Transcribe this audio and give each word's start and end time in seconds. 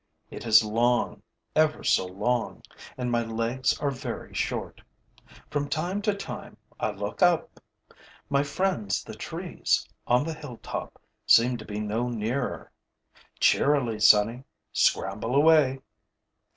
It 0.31 0.47
is 0.47 0.63
long, 0.63 1.21
ever 1.55 1.83
so 1.83 2.07
long; 2.07 2.63
and 2.97 3.11
my 3.11 3.21
legs 3.23 3.77
are 3.77 3.91
very 3.91 4.33
short. 4.33 4.81
From 5.51 5.69
time 5.69 6.01
to 6.01 6.15
time, 6.15 6.57
I 6.79 6.89
look 6.89 7.21
up. 7.21 7.59
My 8.27 8.41
friends, 8.41 9.03
the 9.03 9.13
trees 9.13 9.87
on 10.07 10.23
the 10.23 10.33
hilltop, 10.33 10.99
seem 11.27 11.55
to 11.57 11.65
be 11.65 11.79
no 11.79 12.09
nearer. 12.09 12.71
Cheerily, 13.39 13.99
sonny! 13.99 14.43
Scramble 14.73 15.35
away! 15.35 15.81